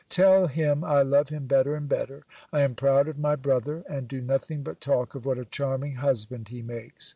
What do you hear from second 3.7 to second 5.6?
and do nothing but talk of what a